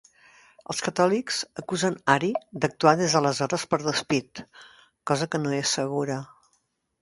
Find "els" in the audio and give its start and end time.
0.73-0.79